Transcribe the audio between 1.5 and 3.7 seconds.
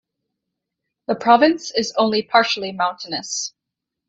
is only partially mountainous.